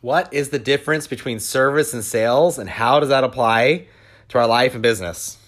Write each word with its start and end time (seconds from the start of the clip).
What 0.00 0.32
is 0.32 0.50
the 0.50 0.60
difference 0.60 1.08
between 1.08 1.40
service 1.40 1.92
and 1.92 2.04
sales, 2.04 2.56
and 2.56 2.70
how 2.70 3.00
does 3.00 3.08
that 3.08 3.24
apply 3.24 3.86
to 4.28 4.38
our 4.38 4.46
life 4.46 4.74
and 4.74 4.82
business? 4.82 5.38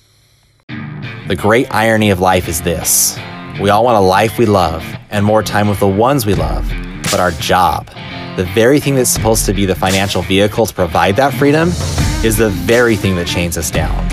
The 1.29 1.37
great 1.37 1.73
irony 1.73 2.11
of 2.11 2.19
life 2.19 2.49
is 2.49 2.61
this 2.61 3.17
we 3.61 3.71
all 3.71 3.85
want 3.85 3.97
a 3.97 4.01
life 4.01 4.39
we 4.39 4.47
love 4.47 4.85
and 5.11 5.25
more 5.25 5.45
time 5.45 5.69
with 5.69 5.79
the 5.79 5.87
ones 5.87 6.27
we 6.27 6.35
love, 6.35 6.69
but 7.05 7.21
our 7.21 7.31
job, 7.31 7.87
the 8.37 8.49
very 8.53 8.81
thing 8.81 8.97
that's 8.97 9.09
supposed 9.09 9.47
to 9.47 9.55
be 9.55 9.67
the 9.67 9.75
financial 9.77 10.23
vehicle 10.23 10.67
to 10.67 10.75
provide 10.75 11.15
that 11.15 11.33
freedom, 11.35 11.69
is 12.25 12.37
the 12.37 12.51
very 12.51 12.97
thing 12.97 13.15
that 13.15 13.29
chains 13.29 13.57
us 13.57 13.71
down. 13.71 14.09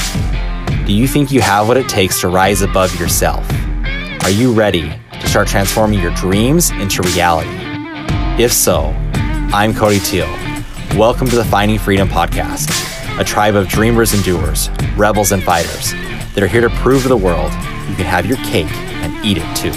Do 0.85 0.93
you 0.93 1.07
think 1.07 1.31
you 1.31 1.41
have 1.41 1.67
what 1.67 1.77
it 1.77 1.89
takes 1.89 2.21
to 2.21 2.27
rise 2.27 2.61
above 2.61 2.99
yourself? 2.99 3.43
Are 4.23 4.29
you 4.29 4.53
ready 4.53 4.93
to 5.13 5.27
start 5.27 5.47
transforming 5.47 5.99
your 5.99 6.13
dreams 6.13 6.69
into 6.69 7.01
reality? 7.01 7.49
If 8.39 8.53
so, 8.53 8.93
I'm 9.53 9.73
Cody 9.73 9.99
Teal. 9.99 10.27
Welcome 10.97 11.29
to 11.29 11.37
the 11.37 11.45
Finding 11.45 11.79
Freedom 11.79 12.09
Podcast, 12.09 12.69
a 13.17 13.23
tribe 13.23 13.55
of 13.55 13.69
dreamers 13.69 14.13
and 14.13 14.21
doers, 14.21 14.69
rebels 14.97 15.31
and 15.31 15.41
fighters 15.41 15.93
that 16.33 16.43
are 16.43 16.47
here 16.47 16.59
to 16.59 16.69
prove 16.69 17.03
to 17.03 17.07
the 17.07 17.15
world 17.15 17.51
you 17.87 17.95
can 17.95 18.05
have 18.05 18.25
your 18.25 18.35
cake 18.37 18.69
and 18.69 19.25
eat 19.25 19.37
it 19.39 19.55
too. 19.55 19.71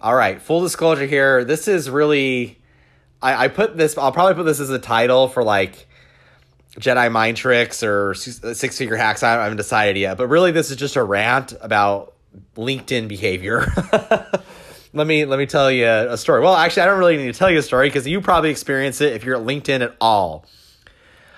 All 0.00 0.14
right, 0.14 0.40
full 0.40 0.62
disclosure 0.62 1.06
here. 1.06 1.44
This 1.44 1.68
is 1.68 1.90
really, 1.90 2.58
I, 3.20 3.44
I 3.44 3.48
put 3.48 3.76
this, 3.76 3.98
I'll 3.98 4.10
probably 4.10 4.34
put 4.34 4.44
this 4.44 4.58
as 4.58 4.70
a 4.70 4.78
title 4.78 5.28
for 5.28 5.44
like 5.44 5.86
Jedi 6.80 7.12
mind 7.12 7.36
tricks 7.36 7.82
or 7.82 8.14
six 8.14 8.78
figure 8.78 8.96
hacks. 8.96 9.22
I 9.22 9.32
haven't 9.42 9.58
decided 9.58 9.98
yet, 9.98 10.16
but 10.16 10.28
really 10.28 10.50
this 10.50 10.70
is 10.70 10.78
just 10.78 10.96
a 10.96 11.04
rant 11.04 11.52
about 11.60 12.11
LinkedIn 12.56 13.08
behavior. 13.08 13.66
let 14.92 15.06
me 15.06 15.24
let 15.24 15.38
me 15.38 15.46
tell 15.46 15.70
you 15.70 15.86
a 15.86 16.16
story. 16.16 16.40
Well, 16.40 16.54
actually, 16.54 16.82
I 16.82 16.86
don't 16.86 16.98
really 16.98 17.16
need 17.16 17.32
to 17.32 17.38
tell 17.38 17.50
you 17.50 17.58
a 17.58 17.62
story 17.62 17.88
because 17.88 18.06
you 18.06 18.20
probably 18.20 18.50
experience 18.50 19.00
it 19.00 19.12
if 19.14 19.24
you're 19.24 19.36
at 19.36 19.46
LinkedIn 19.46 19.80
at 19.82 19.96
all. 20.00 20.46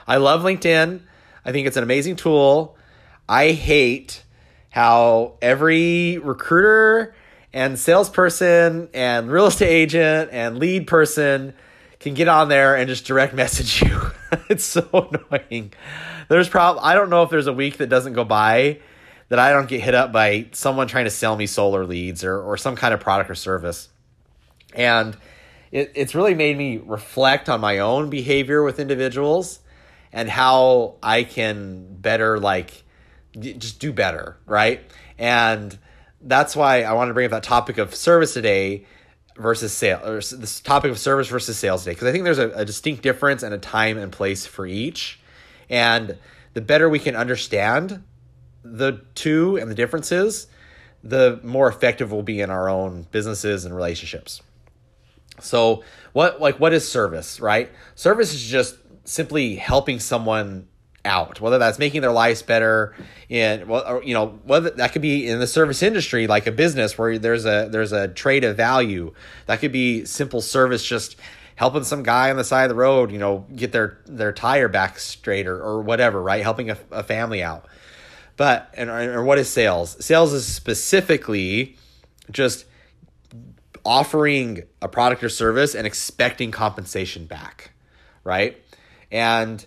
I 0.06 0.17
love 0.17 0.42
LinkedIn. 0.42 1.01
I 1.45 1.53
think 1.53 1.67
it's 1.67 1.77
an 1.77 1.83
amazing 1.83 2.17
tool. 2.17 2.77
I 3.28 3.53
hate 3.53 4.23
how 4.70 5.34
every 5.41 6.19
recruiter 6.19 7.14
and 7.53 7.79
salesperson 7.79 8.89
and 8.92 9.31
real 9.31 9.47
estate 9.47 9.69
agent 9.69 10.31
and 10.33 10.58
lead 10.58 10.86
person 10.86 11.55
can 12.01 12.12
get 12.14 12.29
on 12.29 12.48
there 12.48 12.77
and 12.77 12.89
just 12.89 13.06
direct 13.06 13.34
message 13.34 13.83
you. 13.83 14.01
it's 14.48 14.64
so 14.64 14.89
annoying. 15.31 15.73
There's 16.29 16.48
probably 16.48 16.83
I 16.83 16.95
don't 16.95 17.11
know 17.11 17.23
if 17.23 17.31
there's 17.31 17.47
a 17.47 17.53
week 17.53 17.79
that 17.79 17.89
doesn't 17.89 18.14
go 18.14 18.25
by 18.25 18.81
that 19.28 19.39
I 19.39 19.53
don't 19.53 19.69
get 19.69 19.80
hit 19.80 19.94
up 19.94 20.12
by 20.12 20.47
someone 20.53 20.86
trying 20.86 21.05
to 21.05 21.11
sell 21.11 21.36
me 21.36 21.47
solar 21.47 21.86
leads 21.86 22.25
or 22.25 22.41
or 22.41 22.56
some 22.56 22.77
kind 22.77 22.94
of 22.94 23.00
product 23.00 23.30
or 23.30 23.34
service. 23.34 23.89
And 24.75 25.17
it, 25.70 25.92
it's 25.94 26.14
really 26.14 26.34
made 26.34 26.56
me 26.56 26.78
reflect 26.78 27.48
on 27.48 27.61
my 27.61 27.78
own 27.78 28.11
behavior 28.11 28.62
with 28.62 28.78
individuals 28.78 29.61
and 30.12 30.28
how 30.28 30.95
I 31.02 31.25
can 31.25 31.97
better 31.97 32.39
like 32.39 32.84
just 33.39 33.80
do 33.80 33.92
better, 33.92 34.36
right? 34.47 34.80
And 35.19 35.77
that's 36.20 36.55
why 36.55 36.83
I 36.83 36.92
want 36.92 37.08
to 37.11 37.14
bring 37.14 37.27
up 37.27 37.33
that 37.33 37.42
topic 37.42 37.78
of 37.78 37.95
service 37.95 38.33
today 38.33 38.86
versus 39.36 39.72
sale 39.72 40.00
or 40.05 40.17
this 40.17 40.61
topic 40.61 40.92
of 40.92 40.98
service 40.98 41.27
versus 41.28 41.58
sales 41.58 41.83
today 41.83 41.95
because 41.95 42.06
I 42.06 42.12
think 42.12 42.22
there's 42.22 42.39
a, 42.39 42.50
a 42.50 42.64
distinct 42.64 43.02
difference 43.02 43.42
and 43.42 43.52
a 43.52 43.58
time 43.58 43.98
and 43.98 44.12
place 44.12 44.47
for 44.47 44.67
each. 44.67 45.20
And 45.69 46.17
the 46.52 46.61
better 46.61 46.89
we 46.89 47.00
can 47.00 47.17
understand 47.17 48.05
the 48.65 49.03
two 49.15 49.57
and 49.57 49.70
the 49.70 49.75
differences, 49.75 50.47
the 51.03 51.39
more 51.43 51.69
effective 51.69 52.11
we'll 52.11 52.23
be 52.23 52.41
in 52.41 52.51
our 52.51 52.69
own 52.69 53.07
businesses 53.11 53.65
and 53.65 53.75
relationships. 53.75 54.43
So, 55.41 55.84
what 56.12 56.41
like 56.41 56.59
what 56.61 56.73
is 56.73 56.89
service, 56.89 57.41
right? 57.41 57.70
Service 57.95 58.33
is 58.33 58.45
just 58.45 58.77
simply 59.05 59.57
helping 59.57 60.01
someone 60.01 60.69
out, 61.05 61.41
whether 61.41 61.58
that's 61.58 61.79
making 61.79 62.01
their 62.01 62.13
lives 62.13 62.42
better 62.42 62.95
and 63.29 63.69
well, 63.69 64.03
you 64.03 64.14
know, 64.14 64.39
whether 64.45 64.70
that 64.70 64.92
could 64.92 65.03
be 65.03 65.29
in 65.29 65.39
the 65.39 65.47
service 65.47 65.83
industry, 65.83 66.27
like 66.27 66.47
a 66.47 66.53
business 66.53 66.97
where 66.97 67.19
there's 67.19 67.45
a 67.45 67.69
there's 67.70 67.92
a 67.92 68.08
trade 68.08 68.45
of 68.45 68.57
value. 68.57 69.13
That 69.47 69.61
could 69.61 69.73
be 69.73 70.05
simple 70.05 70.41
service, 70.41 70.85
just 70.85 71.17
helping 71.57 71.85
some 71.85 72.03
guy 72.03 72.30
on 72.30 72.36
the 72.36 72.45
side 72.45 72.64
of 72.64 72.69
the 72.70 72.74
road, 72.74 73.13
you 73.13 73.19
know, 73.19 73.47
get 73.55 73.73
their 73.73 73.98
their 74.07 74.33
tire 74.33 74.69
back 74.69 74.98
straight 74.98 75.47
or, 75.47 75.61
or 75.63 75.83
whatever, 75.83 76.23
right? 76.23 76.42
Helping 76.42 76.70
a, 76.70 76.79
a 76.91 77.03
family 77.03 77.42
out. 77.42 77.67
But 78.36 78.72
and 78.77 78.90
or 78.90 79.22
what 79.22 79.39
is 79.39 79.48
sales? 79.48 80.05
Sales 80.05 80.33
is 80.33 80.46
specifically 80.46 81.77
just 82.30 82.67
offering 83.84 84.62
a 84.80 84.89
product 84.89 85.22
or 85.22 85.28
service 85.28 85.74
and 85.74 85.86
expecting 85.86 86.50
compensation 86.50 87.27
back, 87.27 87.73
right? 88.24 88.61
And 89.12 89.64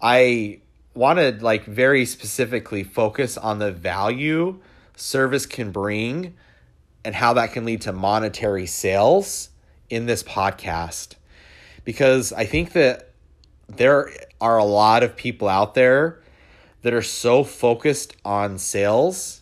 I 0.00 0.60
want 0.94 1.18
to 1.18 1.32
like 1.40 1.64
very 1.64 2.04
specifically 2.04 2.84
focus 2.84 3.38
on 3.38 3.58
the 3.58 3.72
value 3.72 4.60
service 4.96 5.46
can 5.46 5.70
bring 5.72 6.34
and 7.04 7.14
how 7.14 7.34
that 7.34 7.52
can 7.52 7.64
lead 7.64 7.82
to 7.82 7.92
monetary 7.92 8.66
sales 8.66 9.50
in 9.90 10.06
this 10.06 10.22
podcast 10.22 11.14
because 11.84 12.32
I 12.32 12.46
think 12.46 12.72
that 12.72 13.10
there 13.68 14.10
are 14.40 14.58
a 14.58 14.64
lot 14.64 15.02
of 15.02 15.16
people 15.16 15.48
out 15.48 15.74
there 15.74 16.20
that 16.84 16.92
are 16.92 17.02
so 17.02 17.42
focused 17.42 18.14
on 18.26 18.58
sales 18.58 19.40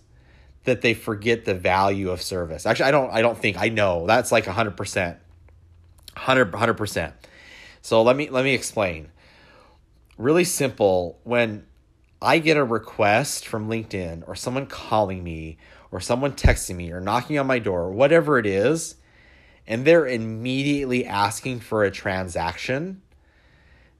that 0.62 0.80
they 0.80 0.94
forget 0.94 1.44
the 1.44 1.54
value 1.54 2.08
of 2.10 2.22
service. 2.22 2.66
Actually, 2.66 2.86
I 2.86 2.90
don't 2.92 3.10
I 3.12 3.20
don't 3.20 3.36
think 3.36 3.58
I 3.58 3.68
know. 3.68 4.06
That's 4.06 4.30
like 4.30 4.44
100%. 4.44 4.76
100 4.76 6.52
100%. 6.52 7.12
So 7.82 8.02
let 8.02 8.14
me 8.16 8.30
let 8.30 8.44
me 8.44 8.54
explain 8.54 9.10
really 10.16 10.44
simple 10.44 11.18
when 11.24 11.66
I 12.20 12.38
get 12.38 12.56
a 12.56 12.64
request 12.64 13.48
from 13.48 13.68
LinkedIn 13.68 14.22
or 14.28 14.36
someone 14.36 14.66
calling 14.66 15.24
me 15.24 15.58
or 15.90 15.98
someone 15.98 16.34
texting 16.34 16.76
me 16.76 16.92
or 16.92 17.00
knocking 17.00 17.40
on 17.40 17.48
my 17.48 17.58
door, 17.58 17.90
whatever 17.90 18.38
it 18.38 18.46
is, 18.46 18.94
and 19.66 19.84
they're 19.84 20.06
immediately 20.06 21.04
asking 21.04 21.58
for 21.58 21.82
a 21.82 21.90
transaction. 21.90 23.02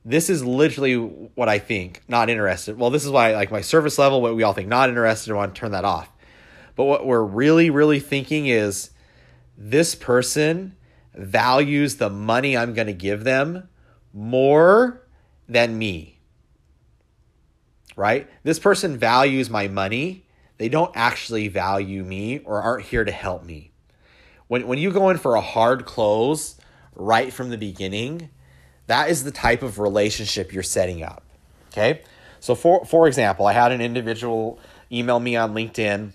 This 0.04 0.28
is 0.28 0.44
literally 0.44 0.96
what 0.96 1.48
I 1.48 1.58
think, 1.58 2.02
not 2.08 2.28
interested. 2.28 2.76
Well, 2.76 2.90
this 2.90 3.04
is 3.04 3.10
why 3.10 3.34
like 3.34 3.52
my 3.52 3.60
service 3.60 3.98
level, 3.98 4.20
what 4.20 4.34
we 4.34 4.42
all 4.42 4.52
think, 4.52 4.68
not 4.68 4.88
interested, 4.88 5.32
I 5.32 5.36
want 5.36 5.54
to 5.54 5.58
turn 5.60 5.72
that 5.72 5.84
off. 5.84 6.10
But 6.74 6.84
what 6.84 7.06
we're 7.06 7.22
really, 7.22 7.70
really 7.70 8.00
thinking 8.00 8.46
is 8.46 8.90
this 9.56 9.94
person 9.94 10.74
values 11.14 11.96
the 11.96 12.10
money 12.10 12.56
I'm 12.56 12.74
going 12.74 12.86
to 12.86 12.92
give 12.92 13.24
them 13.24 13.68
more 14.12 15.02
than 15.48 15.78
me. 15.78 16.19
Right? 17.94 18.28
This 18.42 18.58
person 18.58 18.96
values 18.96 19.50
my 19.50 19.69
money. 19.69 20.26
They 20.56 20.69
don't 20.69 20.92
actually 20.94 21.48
value 21.48 22.02
me 22.02 22.38
or 22.40 22.62
aren't 22.62 22.86
here 22.86 23.04
to 23.04 23.12
help 23.12 23.44
me. 23.44 23.72
When, 24.48 24.66
when 24.66 24.78
you 24.78 24.90
go 24.90 25.10
in 25.10 25.19
for 25.19 25.34
a 25.34 25.40
hard 25.40 25.84
close 25.84 26.56
right 26.94 27.32
from 27.32 27.50
the 27.50 27.58
beginning, 27.58 28.30
that 28.92 29.08
is 29.08 29.25
the 29.25 29.30
type 29.30 29.62
of 29.62 29.78
relationship 29.78 30.53
you're 30.53 30.62
setting 30.62 31.03
up. 31.03 31.22
Okay? 31.72 32.03
So, 32.41 32.54
for, 32.54 32.84
for 32.84 33.08
example, 33.08 33.47
I 33.47 33.54
had 33.54 33.72
an 33.72 33.80
individual 33.80 34.60
email 34.92 35.19
me 35.19 35.34
on 35.34 35.54
LinkedIn, 35.54 36.12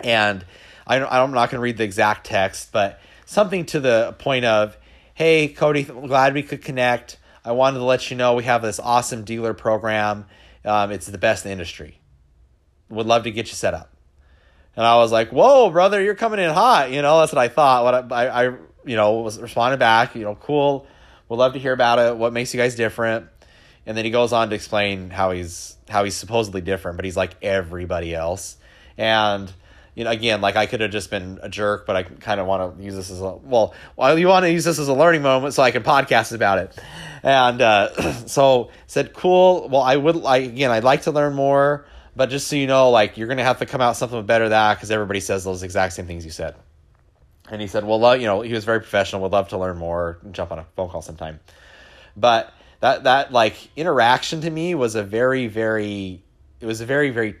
and 0.00 0.44
I 0.86 1.00
I'm 1.00 1.32
not 1.32 1.50
going 1.50 1.58
to 1.58 1.62
read 1.62 1.78
the 1.78 1.84
exact 1.84 2.26
text, 2.26 2.70
but 2.70 3.00
something 3.24 3.64
to 3.66 3.80
the 3.80 4.14
point 4.18 4.44
of, 4.44 4.76
hey, 5.14 5.48
Cody, 5.48 5.84
glad 5.84 6.34
we 6.34 6.42
could 6.42 6.62
connect. 6.62 7.16
I 7.42 7.52
wanted 7.52 7.78
to 7.78 7.84
let 7.84 8.10
you 8.10 8.16
know 8.16 8.34
we 8.34 8.44
have 8.44 8.60
this 8.60 8.78
awesome 8.78 9.24
dealer 9.24 9.54
program. 9.54 10.26
Um, 10.66 10.92
it's 10.92 11.06
the 11.06 11.16
best 11.16 11.44
in 11.44 11.48
the 11.48 11.52
industry. 11.52 11.98
Would 12.90 13.06
love 13.06 13.22
to 13.22 13.30
get 13.30 13.46
you 13.46 13.54
set 13.54 13.72
up. 13.72 13.90
And 14.76 14.84
I 14.84 14.96
was 14.96 15.10
like, 15.10 15.30
"Whoa, 15.30 15.70
brother, 15.70 16.02
you're 16.02 16.14
coming 16.14 16.40
in 16.40 16.50
hot." 16.50 16.90
You 16.90 17.00
know, 17.00 17.20
that's 17.20 17.32
what 17.32 17.40
I 17.40 17.48
thought. 17.48 17.84
What 17.84 18.12
I, 18.12 18.26
I, 18.26 18.44
I 18.48 18.54
you 18.84 18.96
know, 18.96 19.20
was 19.20 19.40
responding 19.40 19.78
back. 19.78 20.14
You 20.14 20.24
know, 20.24 20.34
cool. 20.34 20.86
Would 21.28 21.36
love 21.36 21.54
to 21.54 21.58
hear 21.58 21.72
about 21.72 21.98
it. 21.98 22.16
What 22.16 22.32
makes 22.32 22.54
you 22.54 22.60
guys 22.60 22.74
different? 22.74 23.26
And 23.84 23.96
then 23.96 24.04
he 24.04 24.10
goes 24.10 24.32
on 24.32 24.48
to 24.50 24.54
explain 24.54 25.10
how 25.10 25.30
he's 25.30 25.76
how 25.88 26.04
he's 26.04 26.16
supposedly 26.16 26.60
different, 26.60 26.96
but 26.96 27.04
he's 27.04 27.16
like 27.16 27.32
everybody 27.42 28.14
else. 28.14 28.56
And 28.98 29.52
you 29.94 30.04
know, 30.04 30.10
again, 30.10 30.40
like 30.40 30.56
I 30.56 30.66
could 30.66 30.80
have 30.82 30.90
just 30.90 31.10
been 31.10 31.38
a 31.42 31.48
jerk, 31.48 31.86
but 31.86 31.96
I 31.96 32.02
kind 32.02 32.38
of 32.38 32.46
want 32.46 32.76
to 32.76 32.84
use 32.84 32.94
this 32.94 33.10
as 33.10 33.20
a 33.20 33.30
well. 33.36 33.74
Well, 33.96 34.18
you 34.18 34.28
want 34.28 34.44
to 34.44 34.52
use 34.52 34.64
this 34.64 34.78
as 34.78 34.88
a 34.88 34.94
learning 34.94 35.22
moment, 35.22 35.54
so 35.54 35.62
I 35.62 35.70
can 35.70 35.82
podcast 35.82 36.34
about 36.34 36.58
it. 36.58 36.78
And 37.22 37.62
uh, 37.62 38.12
so 38.26 38.70
said, 38.86 39.14
cool. 39.14 39.68
Well, 39.68 39.82
I 39.82 39.96
would 39.96 40.16
like 40.16 40.44
again, 40.44 40.70
I'd 40.70 40.84
like 40.84 41.02
to 41.02 41.12
learn 41.12 41.34
more, 41.34 41.86
but 42.14 42.28
just 42.28 42.48
so 42.48 42.56
you 42.56 42.66
know, 42.66 42.90
like 42.90 43.16
you're 43.16 43.28
gonna 43.28 43.44
have 43.44 43.58
to 43.60 43.66
come 43.66 43.80
out 43.80 43.96
something 43.96 44.26
better 44.26 44.44
than 44.44 44.50
that 44.50 44.74
because 44.74 44.90
everybody 44.90 45.20
says 45.20 45.44
those 45.44 45.62
exact 45.62 45.94
same 45.94 46.06
things 46.06 46.24
you 46.24 46.30
said. 46.30 46.54
And 47.50 47.60
he 47.60 47.68
said, 47.68 47.84
well, 47.84 48.16
you 48.16 48.26
know, 48.26 48.40
he 48.40 48.52
was 48.52 48.64
very 48.64 48.80
professional. 48.80 49.22
Would 49.22 49.32
love 49.32 49.48
to 49.48 49.58
learn 49.58 49.78
more. 49.78 50.18
Jump 50.32 50.50
on 50.50 50.58
a 50.58 50.64
phone 50.74 50.88
call 50.88 51.02
sometime. 51.02 51.40
But 52.16 52.52
that 52.80 53.04
that 53.04 53.32
like 53.32 53.70
interaction 53.76 54.40
to 54.42 54.50
me 54.50 54.74
was 54.74 54.94
a 54.94 55.02
very 55.02 55.46
very 55.46 56.22
it 56.60 56.66
was 56.66 56.80
a 56.80 56.86
very 56.86 57.10
very 57.10 57.36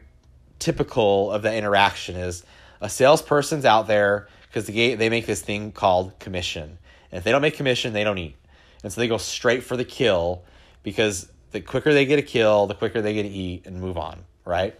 typical 0.58 1.30
of 1.32 1.42
the 1.42 1.54
interaction 1.54 2.16
is 2.16 2.44
a 2.80 2.88
salesperson's 2.88 3.64
out 3.64 3.86
there 3.86 4.28
because 4.48 4.66
they, 4.66 4.94
they 4.94 5.10
make 5.10 5.26
this 5.26 5.42
thing 5.42 5.72
called 5.72 6.18
commission. 6.18 6.78
And 7.10 7.18
if 7.18 7.24
they 7.24 7.32
don't 7.32 7.42
make 7.42 7.56
commission, 7.56 7.92
they 7.92 8.04
don't 8.04 8.18
eat. 8.18 8.36
And 8.82 8.92
so 8.92 9.00
they 9.00 9.08
go 9.08 9.18
straight 9.18 9.62
for 9.62 9.76
the 9.76 9.84
kill 9.84 10.44
because 10.82 11.30
the 11.52 11.60
quicker 11.60 11.92
they 11.92 12.06
get 12.06 12.18
a 12.18 12.22
kill, 12.22 12.66
the 12.66 12.74
quicker 12.74 13.02
they 13.02 13.14
get 13.14 13.22
to 13.22 13.28
eat 13.28 13.66
and 13.66 13.80
move 13.80 13.98
on, 13.98 14.24
right? 14.44 14.78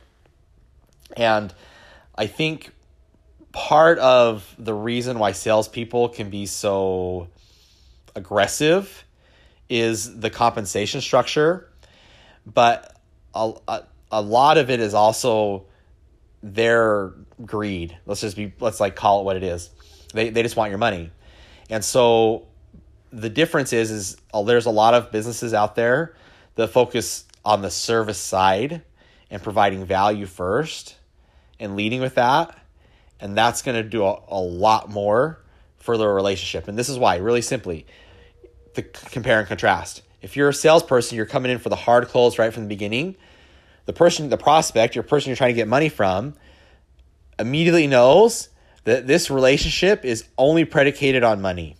And 1.16 1.52
I 2.14 2.26
think 2.26 2.72
part 3.56 3.98
of 4.00 4.54
the 4.58 4.74
reason 4.74 5.18
why 5.18 5.32
salespeople 5.32 6.10
can 6.10 6.28
be 6.28 6.44
so 6.44 7.26
aggressive 8.14 9.02
is 9.70 10.20
the 10.20 10.28
compensation 10.28 11.00
structure, 11.00 11.66
but 12.44 12.94
a, 13.34 13.54
a, 13.66 13.82
a 14.12 14.20
lot 14.20 14.58
of 14.58 14.68
it 14.68 14.78
is 14.78 14.92
also 14.92 15.64
their 16.42 17.14
greed. 17.46 17.96
Let's 18.04 18.20
just 18.20 18.36
be 18.36 18.52
let's 18.60 18.78
like 18.78 18.94
call 18.94 19.22
it 19.22 19.24
what 19.24 19.36
it 19.36 19.42
is. 19.42 19.70
They 20.12 20.28
they 20.28 20.42
just 20.42 20.54
want 20.54 20.68
your 20.68 20.78
money. 20.78 21.10
And 21.70 21.82
so 21.82 22.48
the 23.10 23.30
difference 23.30 23.72
is 23.72 23.90
is 23.90 24.16
uh, 24.34 24.42
there's 24.42 24.66
a 24.66 24.70
lot 24.70 24.92
of 24.92 25.10
businesses 25.10 25.54
out 25.54 25.76
there 25.76 26.14
that 26.56 26.68
focus 26.68 27.24
on 27.42 27.62
the 27.62 27.70
service 27.70 28.18
side 28.18 28.82
and 29.30 29.42
providing 29.42 29.86
value 29.86 30.26
first 30.26 30.96
and 31.58 31.74
leading 31.74 32.02
with 32.02 32.16
that. 32.16 32.54
And 33.20 33.36
that's 33.36 33.62
going 33.62 33.82
to 33.82 33.88
do 33.88 34.04
a, 34.04 34.20
a 34.28 34.40
lot 34.40 34.90
more 34.90 35.38
for 35.78 35.96
the 35.96 36.06
relationship. 36.06 36.68
And 36.68 36.78
this 36.78 36.88
is 36.88 36.98
why, 36.98 37.16
really 37.16 37.42
simply, 37.42 37.86
the 38.74 38.82
compare 38.82 39.38
and 39.38 39.48
contrast. 39.48 40.02
If 40.22 40.36
you're 40.36 40.48
a 40.48 40.54
salesperson, 40.54 41.16
you're 41.16 41.26
coming 41.26 41.52
in 41.52 41.58
for 41.58 41.68
the 41.68 41.76
hard 41.76 42.08
close 42.08 42.38
right 42.38 42.52
from 42.52 42.64
the 42.64 42.68
beginning. 42.68 43.16
The 43.84 43.92
person, 43.92 44.28
the 44.28 44.36
prospect, 44.36 44.94
your 44.94 45.04
person 45.04 45.30
you're 45.30 45.36
trying 45.36 45.50
to 45.50 45.54
get 45.54 45.68
money 45.68 45.88
from, 45.88 46.34
immediately 47.38 47.86
knows 47.86 48.48
that 48.84 49.06
this 49.06 49.30
relationship 49.30 50.04
is 50.04 50.24
only 50.36 50.64
predicated 50.64 51.22
on 51.22 51.40
money. 51.40 51.76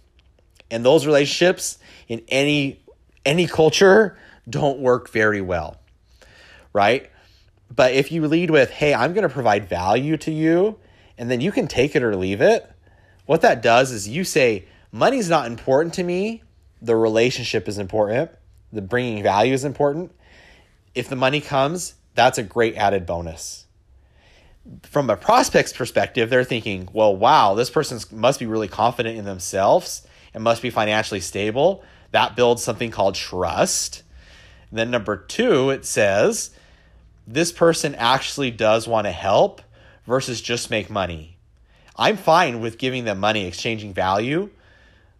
And 0.71 0.85
those 0.85 1.07
relationships 1.07 1.79
in 2.09 2.23
any 2.29 2.81
any 3.25 3.47
culture 3.49 4.17
don't 4.49 4.79
work 4.79 5.11
very 5.11 5.41
well. 5.41 5.79
Right? 6.73 7.11
But 7.75 7.95
if 7.95 8.13
you 8.13 8.27
lead 8.29 8.51
with, 8.51 8.71
"Hey, 8.71 8.95
I'm 8.95 9.13
going 9.13 9.27
to 9.27 9.33
provide 9.33 9.69
value 9.69 10.17
to 10.19 10.31
you," 10.31 10.79
and 11.19 11.31
then 11.31 11.41
you 11.41 11.53
can 11.53 11.67
take 11.67 11.97
it 11.97 12.03
or 12.03 12.15
leave 12.17 12.41
it, 12.41 12.71
what 13.27 13.43
that 13.43 13.63
does 13.63 13.91
is 13.91 14.09
you 14.09 14.25
say, 14.25 14.67
"Money's 14.93 15.29
not 15.29 15.47
important 15.47 15.95
to 15.95 16.05
me. 16.05 16.43
The 16.81 16.97
relationship 16.97 17.69
is 17.69 17.79
important. 17.79 18.31
The 18.73 18.83
bringing 18.83 19.23
value 19.23 19.55
is 19.55 19.65
important. 19.65 20.13
If 20.95 21.09
the 21.09 21.17
money 21.17 21.41
comes, 21.41 21.95
that's 22.15 22.39
a 22.39 22.43
great 22.43 22.77
added 22.77 23.07
bonus." 23.07 23.67
from 24.83 25.11
a 25.11 25.17
prospect's 25.17 25.73
perspective, 25.73 26.31
they're 26.31 26.45
thinking, 26.45 26.89
well, 26.93 27.15
wow, 27.15 27.55
this 27.55 27.71
person 27.71 28.01
must 28.13 28.41
be 28.41 28.47
really 28.47 28.69
confident 28.69 29.17
in 29.17 29.25
themselves 29.25 30.07
and 30.35 30.43
must 30.43 30.63
be 30.63 30.71
financially 30.71 31.21
stable. 31.21 31.85
That 32.11 32.37
builds 32.37 32.63
something 32.63 32.91
called 32.91 33.15
trust. 33.15 34.03
And 34.71 34.79
then 34.79 34.91
number 34.91 35.17
two, 35.17 35.71
it 35.71 35.85
says, 35.85 36.51
this 37.27 37.53
person 37.53 37.95
actually 37.95 38.51
does 38.51 38.87
want 38.89 39.07
to 39.07 39.13
help 39.13 39.61
versus 40.07 40.41
just 40.41 40.71
make 40.71 40.89
money. 40.89 41.37
I'm 41.97 42.17
fine 42.17 42.61
with 42.61 42.79
giving 42.79 43.05
them 43.05 43.19
money, 43.19 43.47
exchanging 43.47 43.95
value, 43.95 44.51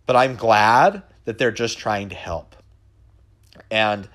but 0.05 0.17
I'm 0.17 0.37
glad 0.37 1.03
that 1.25 1.39
they're 1.39 1.51
just 1.51 1.79
trying 1.79 2.11
to 2.11 2.15
help. 2.15 2.55
And 3.71 4.09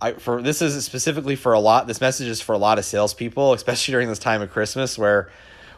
I, 0.00 0.14
for 0.14 0.42
this 0.42 0.60
is 0.60 0.84
specifically 0.84 1.36
for 1.36 1.52
a 1.52 1.60
lot. 1.60 1.86
This 1.86 2.00
message 2.00 2.26
is 2.26 2.40
for 2.40 2.54
a 2.54 2.58
lot 2.58 2.78
of 2.78 2.84
salespeople, 2.84 3.52
especially 3.54 3.92
during 3.92 4.08
this 4.08 4.18
time 4.18 4.42
of 4.42 4.50
Christmas 4.50 4.98
where 4.98 5.30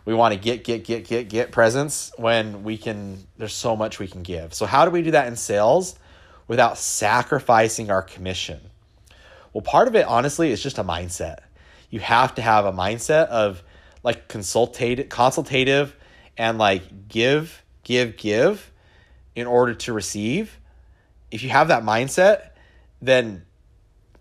we 0.06 0.14
want 0.14 0.34
to 0.34 0.40
get 0.40 0.64
get 0.64 0.84
get 0.84 1.06
get 1.06 1.28
get 1.28 1.52
presents 1.52 2.12
when 2.16 2.64
we 2.64 2.76
can. 2.76 3.26
There's 3.36 3.54
so 3.54 3.76
much 3.76 3.98
we 3.98 4.08
can 4.08 4.22
give. 4.22 4.54
So 4.54 4.66
how 4.66 4.84
do 4.84 4.90
we 4.90 5.02
do 5.02 5.12
that 5.12 5.28
in 5.28 5.36
sales 5.36 5.98
without 6.48 6.78
sacrificing 6.78 7.90
our 7.90 8.02
commission? 8.02 8.60
Well, 9.52 9.62
part 9.62 9.88
of 9.88 9.94
it, 9.94 10.06
honestly, 10.06 10.50
is 10.50 10.62
just 10.62 10.78
a 10.78 10.84
mindset. 10.84 11.38
You 11.90 12.00
have 12.00 12.34
to 12.34 12.42
have 12.42 12.64
a 12.64 12.72
mindset 12.72 13.28
of 13.28 13.62
like 14.04 14.28
consultative, 14.28 15.08
consultative, 15.08 15.96
and 16.36 16.58
like 16.58 17.08
give, 17.08 17.64
give, 17.82 18.16
give 18.16 18.70
in 19.34 19.46
order 19.46 19.74
to 19.74 19.92
receive. 19.92 20.60
If 21.30 21.42
you 21.42 21.48
have 21.48 21.68
that 21.68 21.82
mindset, 21.82 22.50
then 23.02 23.44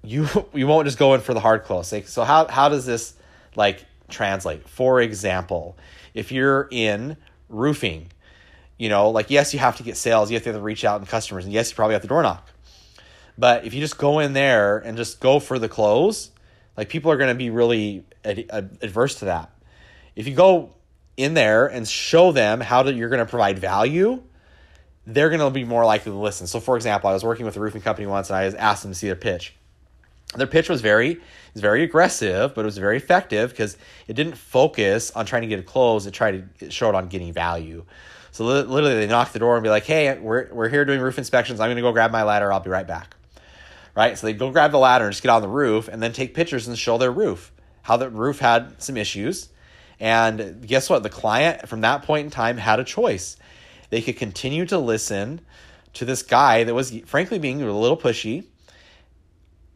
you 0.03 0.27
you 0.53 0.65
won't 0.65 0.85
just 0.85 0.97
go 0.97 1.13
in 1.13 1.21
for 1.21 1.33
the 1.33 1.39
hard 1.39 1.63
close. 1.63 1.91
Like, 1.91 2.07
so 2.07 2.23
how 2.23 2.47
how 2.47 2.69
does 2.69 2.85
this 2.85 3.13
like 3.55 3.85
translate? 4.09 4.67
For 4.67 5.01
example, 5.01 5.77
if 6.13 6.31
you're 6.31 6.67
in 6.71 7.17
roofing, 7.49 8.07
you 8.77 8.89
know, 8.89 9.09
like 9.09 9.29
yes, 9.29 9.53
you 9.53 9.59
have 9.59 9.77
to 9.77 9.83
get 9.83 9.97
sales, 9.97 10.31
you 10.31 10.35
have 10.35 10.43
to, 10.43 10.59
reach 10.59 10.85
out 10.85 10.99
and 10.99 11.07
customers, 11.07 11.45
and 11.45 11.53
yes, 11.53 11.69
you 11.69 11.75
probably 11.75 11.93
have 11.93 12.01
to 12.01 12.07
door 12.07 12.23
knock. 12.23 12.49
But 13.37 13.65
if 13.65 13.73
you 13.73 13.79
just 13.79 13.97
go 13.97 14.19
in 14.19 14.33
there 14.33 14.77
and 14.77 14.95
just 14.95 15.19
go 15.19 15.39
for 15.39 15.57
the 15.57 15.67
close, 15.67 16.29
like 16.77 16.89
people 16.89 17.11
are 17.11 17.17
going 17.17 17.29
to 17.29 17.35
be 17.35 17.49
really 17.49 18.05
ad- 18.23 18.45
adverse 18.81 19.15
to 19.15 19.25
that. 19.25 19.52
If 20.15 20.27
you 20.27 20.35
go 20.35 20.75
in 21.17 21.33
there 21.33 21.67
and 21.67 21.87
show 21.87 22.31
them 22.31 22.59
how 22.59 22.83
to, 22.83 22.93
you're 22.93 23.09
going 23.09 23.19
to 23.19 23.29
provide 23.29 23.59
value, 23.59 24.21
they're 25.05 25.29
going 25.29 25.41
to 25.41 25.49
be 25.49 25.63
more 25.63 25.85
likely 25.85 26.11
to 26.11 26.17
listen. 26.17 26.47
So, 26.47 26.59
for 26.59 26.75
example, 26.75 27.09
I 27.09 27.13
was 27.13 27.23
working 27.23 27.45
with 27.45 27.57
a 27.57 27.59
roofing 27.59 27.81
company 27.81 28.07
once, 28.07 28.29
and 28.29 28.37
I 28.37 28.45
asked 28.57 28.83
them 28.83 28.91
to 28.91 28.97
see 28.97 29.07
their 29.07 29.15
pitch 29.15 29.55
their 30.35 30.47
pitch 30.47 30.69
was 30.69 30.81
very 30.81 31.21
was 31.53 31.61
very 31.61 31.83
aggressive, 31.83 32.55
but 32.55 32.61
it 32.61 32.65
was 32.65 32.77
very 32.77 32.97
effective 32.97 33.51
because 33.51 33.77
it 34.07 34.13
didn't 34.13 34.37
focus 34.37 35.11
on 35.11 35.25
trying 35.25 35.43
to 35.43 35.47
get 35.47 35.59
a 35.59 35.63
close. 35.63 36.07
It 36.07 36.11
tried 36.11 36.59
to 36.59 36.71
show 36.71 36.89
it 36.89 36.95
on 36.95 37.07
getting 37.07 37.31
value. 37.31 37.85
So 38.31 38.45
literally, 38.45 38.95
they 38.95 39.07
knock 39.07 39.31
the 39.31 39.39
door 39.39 39.55
and 39.55 39.63
be 39.63 39.69
like, 39.69 39.85
"Hey, 39.85 40.17
we're 40.17 40.51
we're 40.51 40.69
here 40.69 40.85
doing 40.85 40.99
roof 40.99 41.17
inspections. 41.17 41.59
I'm 41.59 41.67
going 41.67 41.75
to 41.75 41.81
go 41.83 41.91
grab 41.91 42.11
my 42.11 42.23
ladder. 42.23 42.51
I'll 42.51 42.59
be 42.59 42.69
right 42.69 42.87
back." 42.87 43.15
Right? 43.95 44.17
So 44.17 44.25
they 44.25 44.33
go 44.33 44.49
grab 44.49 44.71
the 44.71 44.79
ladder 44.79 45.05
and 45.05 45.13
just 45.13 45.21
get 45.21 45.29
on 45.29 45.43
the 45.43 45.47
roof, 45.47 45.87
and 45.87 46.01
then 46.01 46.13
take 46.13 46.33
pictures 46.33 46.67
and 46.67 46.77
show 46.77 46.97
their 46.97 47.11
roof, 47.11 47.51
how 47.83 47.97
the 47.97 48.09
roof 48.09 48.39
had 48.39 48.81
some 48.81 48.97
issues. 48.97 49.49
And 49.99 50.65
guess 50.67 50.89
what? 50.89 51.03
The 51.03 51.09
client 51.09 51.67
from 51.67 51.81
that 51.81 52.03
point 52.03 52.25
in 52.25 52.31
time 52.31 52.57
had 52.57 52.79
a 52.79 52.83
choice. 52.83 53.37
They 53.89 54.01
could 54.01 54.17
continue 54.17 54.65
to 54.67 54.77
listen 54.77 55.41
to 55.93 56.05
this 56.05 56.23
guy 56.23 56.63
that 56.63 56.73
was 56.73 56.97
frankly 57.05 57.39
being 57.39 57.61
a 57.61 57.71
little 57.71 57.97
pushy 57.97 58.45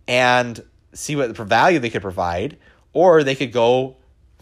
and 0.07 0.63
see 0.93 1.15
what 1.15 1.35
value 1.37 1.79
they 1.79 1.89
could 1.89 2.01
provide, 2.01 2.57
or 2.93 3.23
they 3.23 3.35
could 3.35 3.51
go 3.51 3.97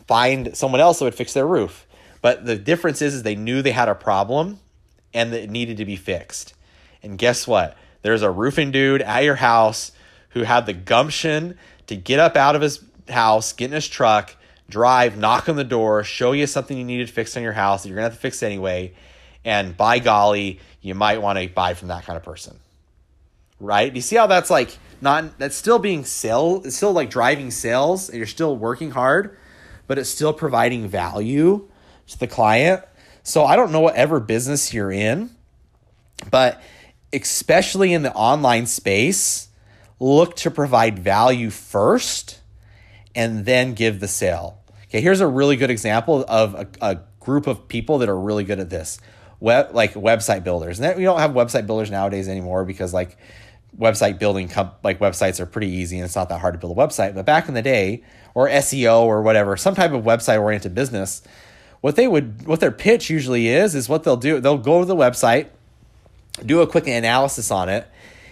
find 0.08 0.56
someone 0.56 0.82
else 0.82 1.00
that 1.00 1.06
would 1.06 1.16
fix 1.16 1.34
their 1.34 1.48
roof. 1.48 1.86
But 2.22 2.46
the 2.46 2.56
difference 2.56 3.02
is, 3.02 3.16
is 3.16 3.24
they 3.24 3.36
knew 3.36 3.62
they 3.62 3.72
had 3.72 3.90
a 3.90 3.96
problem 3.96 4.60
and 5.14 5.34
that 5.34 5.44
it 5.44 5.50
needed 5.50 5.78
to 5.78 5.86
be 5.86 5.96
fixed. 5.96 6.54
And 7.04 7.18
guess 7.18 7.48
what? 7.48 7.78
There's 8.02 8.22
a 8.22 8.32
roofing 8.32 8.72
dude 8.72 9.02
at 9.02 9.24
your 9.24 9.36
house 9.36 9.92
who 10.30 10.44
had 10.44 10.66
the 10.66 10.74
gumption 10.74 11.58
to 11.88 11.96
get 11.96 12.20
up 12.20 12.36
out 12.36 12.56
of 12.56 12.62
his 12.62 12.84
house, 13.10 13.54
get 13.54 13.66
in 13.66 13.72
his 13.72 13.88
truck, 13.88 14.36
drive, 14.70 15.18
knock 15.18 15.50
on 15.50 15.56
the 15.56 15.64
door, 15.64 16.04
show 16.04 16.32
you 16.32 16.48
something 16.48 16.78
you 16.78 16.84
needed 16.84 17.10
fixed 17.10 17.38
on 17.38 17.44
your 17.44 17.54
house 17.54 17.84
that 17.84 17.90
you're 17.90 17.96
gonna 17.96 18.10
have 18.10 18.14
to 18.14 18.20
fix 18.20 18.42
anyway. 18.44 18.94
And 19.44 19.78
by 19.78 20.00
golly, 20.00 20.60
you 20.82 20.96
might 20.96 21.22
want 21.22 21.38
to 21.38 21.48
buy 21.48 21.76
from 21.76 21.90
that 21.90 22.04
kind 22.04 22.18
of 22.18 22.24
person. 22.24 22.60
Right? 23.60 23.94
Do 23.94 23.98
you 23.98 24.02
see 24.02 24.16
how 24.16 24.28
that's 24.28 24.50
like 24.50 24.78
not 25.02 25.38
that's 25.38 25.56
still 25.56 25.80
being 25.80 26.04
sell 26.04 26.62
it's 26.66 26.76
still 26.76 26.94
like 26.94 27.10
driving 27.10 27.52
sales 27.52 28.10
and 28.10 28.18
you're 28.18 28.28
still 28.28 28.56
working 28.56 28.92
hard 28.92 29.38
but 29.88 29.98
it's 29.98 30.10
still 30.10 30.34
providing 30.34 30.88
value 30.88 31.68
to 32.08 32.20
the 32.20 32.28
client 32.28 32.84
so 33.24 33.46
i 33.46 33.56
don't 33.56 33.72
know 33.72 33.80
whatever 33.80 34.20
business 34.20 34.74
you're 34.74 34.92
in 34.92 35.30
but 36.32 36.62
especially 37.14 37.94
in 37.94 38.04
the 38.04 38.14
online 38.14 38.66
space 38.66 39.50
look 40.00 40.36
to 40.36 40.50
provide 40.50 41.00
value 41.00 41.50
first 41.50 42.40
and 43.16 43.46
then 43.46 43.74
give 43.74 44.00
the 44.00 44.08
sale. 44.08 44.62
Okay 44.86 45.02
here's 45.02 45.22
a 45.22 45.28
really 45.28 45.56
good 45.56 45.72
example 45.72 46.24
of 46.28 46.54
a, 46.54 46.68
a 46.82 47.00
group 47.20 47.48
of 47.48 47.68
people 47.68 47.98
that 47.98 48.10
are 48.10 48.20
really 48.20 48.44
good 48.44 48.60
at 48.60 48.70
this. 48.70 49.00
Web 49.40 49.74
like 49.74 49.94
website 49.94 50.44
builders. 50.44 50.80
And 50.80 50.98
we 50.98 51.04
don't 51.04 51.20
have 51.20 51.32
website 51.32 51.68
builders 51.68 51.92
nowadays 51.92 52.30
anymore 52.30 52.64
because 52.66 52.94
like 52.94 53.18
website 53.78 54.20
building 54.20 54.48
comp- 54.48 54.78
like 54.84 55.00
websites 55.00 55.40
are 55.40 55.46
pretty 55.46 55.68
easy 55.68 55.98
and 55.98 56.06
it's 56.06 56.16
not 56.16 56.30
that 56.30 56.40
hard 56.40 56.54
to 56.54 56.60
build 56.60 56.78
a 56.78 56.80
website. 56.80 57.16
But 57.16 57.26
back 57.26 57.48
in 57.48 57.54
the 57.54 57.62
day 57.62 58.04
or 58.34 58.48
SEO 58.48 59.02
or 59.02 59.22
whatever 59.22 59.58
some 59.58 59.76
type 59.76 59.92
of 59.92 60.04
website 60.04 60.40
oriented 60.40 60.74
business 60.76 61.22
what 61.82 61.96
they 61.96 62.08
would 62.08 62.48
what 62.48 62.60
their 62.60 62.72
pitch 62.72 63.10
usually 63.10 63.48
is 63.48 63.76
is 63.76 63.90
what 63.90 64.04
they'll 64.04 64.18
do. 64.18 64.40
They'll 64.40 64.58
go 64.58 64.80
to 64.80 64.86
the 64.86 64.96
website 64.96 65.48
do 66.46 66.62
a 66.62 66.68
quick 66.68 66.88
analysis 66.88 67.52
on 67.52 67.70
it 67.70 67.88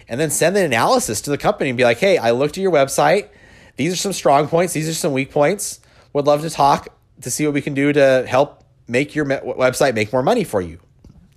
and 0.08 0.20
then 0.20 0.30
send 0.30 0.56
the 0.56 0.63
analysis 0.63 1.22
to 1.22 1.30
the 1.30 1.38
company 1.38 1.70
and 1.70 1.78
be 1.78 1.84
like 1.84 1.98
hey 1.98 2.18
I 2.18 2.32
looked 2.32 2.58
at 2.58 2.62
your 2.62 2.72
website 2.72 3.30
these 3.75 3.94
are 3.94 3.98
some 3.98 4.13
strong 4.13 4.48
points 4.48 4.74
these 4.74 4.89
are 4.89 4.94
some 4.94 5.13
weak 5.13 5.32
points 5.32 5.80
would 6.13 6.25
love 6.25 6.42
to 6.42 6.50
talk 6.50 6.88
to 7.22 7.32
see 7.32 7.46
what 7.46 7.53
we 7.53 7.62
can 7.62 7.74
do 7.74 7.94
to 7.94 8.25
help 8.27 8.63
make 8.88 9.15
your 9.15 9.25
website 9.25 9.96
make 9.96 10.12
more 10.12 10.24
money 10.24 10.44
for 10.44 10.62
you 10.62 10.80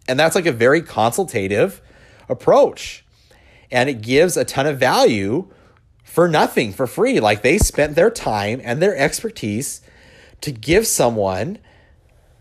and 0.09 0.19
that's 0.19 0.35
like 0.35 0.47
a 0.47 0.53
very 0.53 0.83
consultative 0.83 1.81
approach 2.29 3.05
and 3.71 3.89
it 3.89 4.01
gives 4.01 4.37
a 4.37 4.45
ton 4.45 4.67
of 4.67 4.79
value 4.79 5.49
for 6.05 6.29
nothing, 6.29 6.73
for 6.73 6.87
free. 6.87 7.21
Like 7.21 7.43
they 7.43 7.59
spent 7.59 7.95
their 7.95 8.11
time 8.11 8.61
and 8.65 8.81
their 8.81 8.97
expertise 8.97 9.81
to 10.41 10.53
give 10.53 10.87
someone 10.87 11.59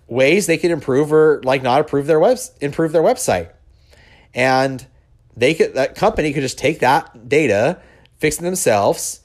ways 0.07 0.45
they 0.45 0.57
could 0.57 0.71
improve 0.71 1.11
or 1.11 1.41
like 1.43 1.63
not 1.63 1.79
improve 1.79 2.05
their 2.05 2.19
webs 2.19 2.51
improve 2.61 2.91
their 2.91 3.01
website. 3.01 3.49
And 4.33 4.85
they 5.35 5.53
could 5.53 5.73
that 5.73 5.95
company 5.95 6.31
could 6.31 6.41
just 6.41 6.57
take 6.57 6.79
that 6.79 7.27
data, 7.27 7.81
fix 8.19 8.37
it 8.37 8.43
themselves, 8.43 9.21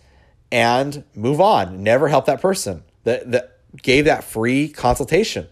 and 0.53 1.05
move 1.15 1.41
on. 1.41 1.83
Never 1.83 2.09
help 2.09 2.27
that 2.27 2.41
person 2.41 2.83
that 3.05 3.31
that 3.31 3.59
gave 3.83 4.05
that 4.07 4.25
free 4.25 4.69
consultation. 4.69 5.49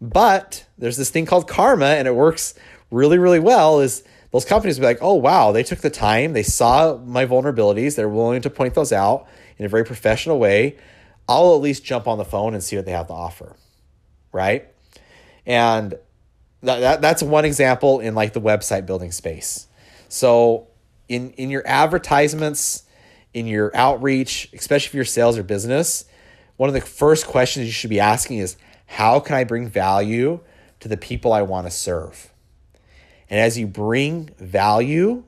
But 0.00 0.66
there's 0.76 0.96
this 0.96 1.10
thing 1.10 1.26
called 1.26 1.48
karma, 1.48 1.86
and 1.86 2.06
it 2.06 2.14
works 2.14 2.54
really, 2.90 3.18
really 3.18 3.40
well. 3.40 3.80
Is 3.80 4.02
those 4.30 4.44
companies 4.44 4.78
be 4.78 4.84
like, 4.84 4.98
oh 5.00 5.14
wow, 5.14 5.52
they 5.52 5.62
took 5.62 5.78
the 5.78 5.90
time, 5.90 6.32
they 6.32 6.42
saw 6.42 6.98
my 6.98 7.24
vulnerabilities, 7.24 7.96
they're 7.96 8.08
willing 8.08 8.42
to 8.42 8.50
point 8.50 8.74
those 8.74 8.92
out 8.92 9.26
in 9.58 9.64
a 9.64 9.68
very 9.68 9.84
professional 9.84 10.38
way. 10.38 10.76
I'll 11.28 11.54
at 11.54 11.60
least 11.60 11.84
jump 11.84 12.06
on 12.06 12.18
the 12.18 12.24
phone 12.24 12.54
and 12.54 12.62
see 12.62 12.76
what 12.76 12.84
they 12.84 12.92
have 12.92 13.08
to 13.08 13.12
offer. 13.14 13.56
Right. 14.32 14.68
And 15.44 15.94
that, 16.62 16.80
that 16.80 17.00
that's 17.00 17.22
one 17.22 17.44
example 17.44 18.00
in 18.00 18.14
like 18.14 18.32
the 18.32 18.40
website 18.40 18.86
building 18.86 19.12
space. 19.12 19.68
So 20.08 20.68
in 21.08 21.30
in 21.32 21.50
your 21.50 21.62
advertisements, 21.66 22.82
in 23.36 23.46
your 23.46 23.70
outreach, 23.76 24.48
especially 24.54 24.86
if 24.86 24.94
you're 24.94 25.04
sales 25.04 25.36
or 25.36 25.42
business, 25.42 26.06
one 26.56 26.70
of 26.70 26.74
the 26.74 26.80
first 26.80 27.26
questions 27.26 27.66
you 27.66 27.72
should 27.72 27.90
be 27.90 28.00
asking 28.00 28.38
is 28.38 28.56
how 28.86 29.20
can 29.20 29.36
I 29.36 29.44
bring 29.44 29.68
value 29.68 30.40
to 30.80 30.88
the 30.88 30.96
people 30.96 31.34
I 31.34 31.42
want 31.42 31.66
to 31.66 31.70
serve? 31.70 32.32
And 33.28 33.38
as 33.38 33.58
you 33.58 33.66
bring 33.66 34.30
value, 34.38 35.22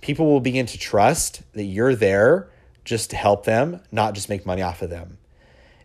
people 0.00 0.24
will 0.24 0.40
begin 0.40 0.64
to 0.64 0.78
trust 0.78 1.42
that 1.52 1.64
you're 1.64 1.94
there 1.94 2.48
just 2.86 3.10
to 3.10 3.16
help 3.16 3.44
them, 3.44 3.82
not 3.92 4.14
just 4.14 4.30
make 4.30 4.46
money 4.46 4.62
off 4.62 4.80
of 4.80 4.88
them. 4.88 5.18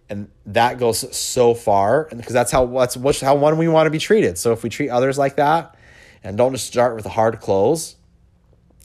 And 0.09 0.29
that 0.45 0.79
goes 0.79 1.13
so 1.15 1.53
far, 1.53 2.07
and 2.09 2.17
because 2.17 2.31
that's 2.31 2.49
how 2.49 2.63
what's 2.63 3.19
how 3.19 3.35
one 3.35 3.57
we 3.57 3.67
want 3.67 3.87
to 3.87 3.91
be 3.91 3.99
treated. 3.99 4.37
So 4.37 4.53
if 4.53 4.63
we 4.63 4.69
treat 4.69 4.87
others 4.87 5.17
like 5.17 5.35
that, 5.35 5.75
and 6.23 6.37
don't 6.37 6.53
just 6.53 6.65
start 6.65 6.95
with 6.95 7.05
a 7.05 7.09
hard 7.09 7.41
close, 7.41 7.97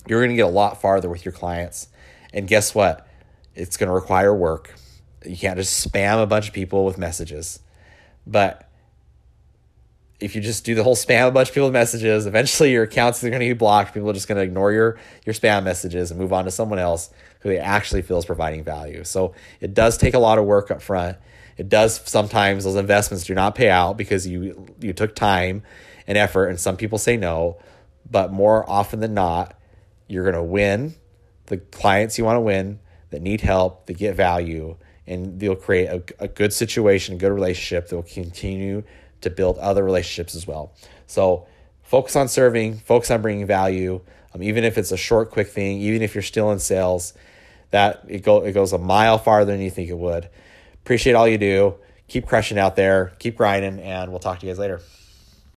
you're 0.09 0.19
going 0.19 0.31
to 0.31 0.37
get 0.37 0.47
a 0.47 0.49
lot 0.49 0.81
farther 0.81 1.09
with 1.09 1.25
your 1.25 1.31
clients. 1.31 1.87
And 2.33 2.49
guess 2.49 2.75
what? 2.75 3.07
It's 3.55 3.77
going 3.77 3.89
to 3.89 3.95
require 3.95 4.35
work. 4.35 4.75
You 5.25 5.37
can't 5.37 5.59
just 5.59 5.87
spam 5.87 6.23
a 6.23 6.27
bunch 6.27 6.49
of 6.49 6.55
people 6.55 6.85
with 6.85 6.99
messages. 6.99 7.61
But 8.27 8.69
if 10.23 10.37
you 10.37 10.41
just 10.41 10.65
do 10.65 10.75
the 10.75 10.85
whole 10.85 10.95
spam 10.95 11.29
a 11.29 11.31
bunch 11.31 11.49
of 11.49 11.55
people 11.55 11.67
with 11.67 11.73
messages, 11.73 12.27
eventually 12.27 12.73
your 12.73 12.85
accounts 12.85 13.23
are 13.23 13.29
going 13.29 13.41
to 13.41 13.47
be 13.47 13.53
blocked. 13.53 13.93
People 13.93 14.09
are 14.09 14.15
just 14.15 14.29
going 14.29 14.37
to 14.37 14.43
ignore 14.43 14.73
your 14.73 14.99
your 15.27 15.35
spam 15.35 15.65
messages 15.65 16.11
and 16.11 16.21
move 16.21 16.33
on 16.33 16.45
to 16.45 16.51
someone 16.51 16.79
else 16.79 17.11
who 17.41 17.49
they 17.49 17.59
actually 17.59 18.03
feel 18.03 18.19
is 18.19 18.25
providing 18.25 18.63
value. 18.63 19.05
So 19.05 19.35
it 19.61 19.75
does 19.75 19.99
take 19.99 20.15
a 20.15 20.19
lot 20.19 20.39
of 20.39 20.45
work 20.45 20.71
up 20.71 20.81
front. 20.81 21.19
It 21.57 21.69
does 21.69 22.01
sometimes 22.09 22.65
those 22.65 22.77
investments 22.77 23.25
do 23.25 23.35
not 23.35 23.55
pay 23.55 23.69
out 23.69 23.97
because 23.97 24.27
you 24.27 24.75
you 24.81 24.93
took 24.93 25.15
time 25.15 25.63
and 26.07 26.17
effort, 26.17 26.47
and 26.47 26.59
some 26.59 26.77
people 26.77 26.99
say 26.99 27.17
no. 27.17 27.59
But 28.09 28.33
more 28.33 28.69
often 28.69 29.01
than 29.01 29.15
not, 29.15 29.59
you're 30.07 30.25
going 30.25 30.35
to 30.35 30.43
win 30.43 30.95
the 31.47 31.59
clients 31.59 32.19
you 32.19 32.25
want 32.25 32.37
to 32.37 32.41
win 32.41 32.79
that 33.11 33.23
need 33.23 33.41
help, 33.41 33.87
that 33.87 33.99
get 33.99 34.17
value, 34.17 34.77
and 35.07 35.39
they'll 35.39 35.57
create 35.57 35.87
a, 35.87 36.03
a 36.19 36.29
good 36.29 36.53
situation, 36.53 37.15
a 37.15 37.19
good 37.19 37.33
relationship 37.33 37.89
that 37.89 37.97
will 37.97 38.03
continue 38.03 38.83
to 39.21 39.31
build 39.31 39.59
other 39.59 39.85
relationships 39.85 40.35
as 40.35 40.47
well. 40.47 40.73
So 41.07 41.47
focus 41.83 42.17
on 42.17 42.29
serving, 42.29 42.79
focus 42.79 43.11
on 43.11 43.23
bringing 43.23 43.47
value, 43.47 44.01
um, 44.35 44.43
even 44.43 44.65
if 44.65 44.79
it's 44.79 44.93
a 44.93 44.97
short, 44.97 45.31
quick 45.31 45.49
thing, 45.49 45.79
even 45.81 46.03
if 46.03 46.15
you're 46.15 46.23
still 46.23 46.51
in 46.53 46.59
sales, 46.59 47.13
that 47.71 48.05
it, 48.09 48.23
go, 48.23 48.45
it 48.45 48.53
goes 48.53 48.73
a 48.73 48.79
mile 48.79 49.19
farther 49.19 49.53
than 49.53 49.61
you 49.61 49.71
think 49.71 49.89
it 49.91 49.99
would. 49.99 50.29
Appreciate 50.83 51.15
all 51.15 51.29
you 51.29 51.39
do. 51.39 51.75
Keep 52.09 52.27
crushing 52.27 52.59
out 52.59 52.77
there, 52.77 53.13
keep 53.19 53.37
grinding, 53.37 53.81
and 53.81 54.11
we'll 54.11 54.21
talk 54.21 54.41
to 54.41 54.47
you 54.47 54.53
guys 54.53 54.59
later. 54.59 54.81